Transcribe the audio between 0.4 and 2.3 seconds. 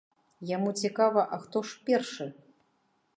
Яму цікава, а хто ж першы.